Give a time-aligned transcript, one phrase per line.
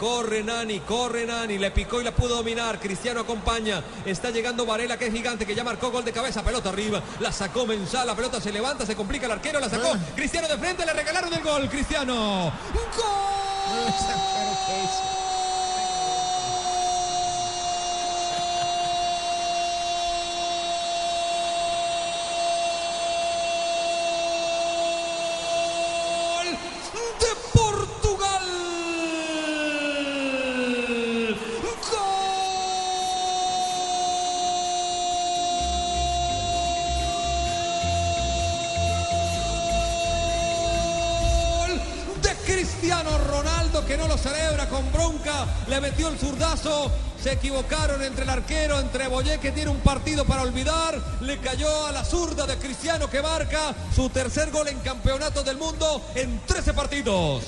[0.00, 2.80] Corre Nani, corre Nani, le picó y la pudo dominar.
[2.80, 3.82] Cristiano acompaña.
[4.06, 7.02] Está llegando Varela, que es gigante, que ya marcó gol de cabeza, pelota arriba.
[7.18, 9.92] La sacó Mensah, la pelota se levanta, se complica el arquero, la sacó.
[10.16, 11.68] Cristiano de frente, le regalaron el gol.
[11.68, 12.50] Cristiano.
[12.96, 13.30] ¡Gol!
[42.80, 46.90] Cristiano Ronaldo que no lo celebra con bronca, le metió el zurdazo,
[47.22, 51.86] se equivocaron entre el arquero, entre Boyé que tiene un partido para olvidar, le cayó
[51.86, 56.40] a la zurda de Cristiano que marca su tercer gol en campeonato del mundo en
[56.46, 57.44] 13 partidos.